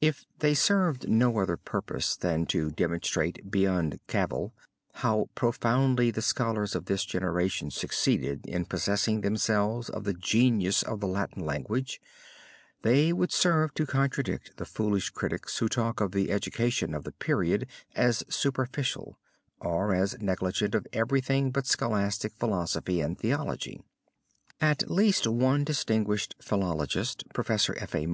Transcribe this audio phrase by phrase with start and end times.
[0.00, 4.54] If they served no other purpose than to demonstrate beyond cavil
[5.04, 11.00] how profoundly the scholars of this generation succeeded in possessing themselves of the genius of
[11.00, 12.00] the Latin language,
[12.80, 17.12] they would serve to contradict the foolish critics who talk of the education of the
[17.12, 19.18] period as superficial,
[19.60, 23.82] or as negligent of everything but scholastic philosophy and theology.
[24.58, 27.94] At least one distinguished philologist, Professor F.
[27.94, 28.08] A.